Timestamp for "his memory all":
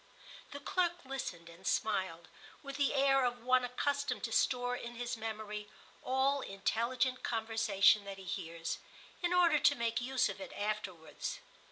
4.95-6.41